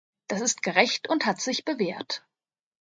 Das 0.29 0.41
ist 0.41 0.63
gerecht 0.63 1.07
und 1.09 1.27
hat 1.27 1.39
sich 1.41 1.63
bewährt. 1.63 2.23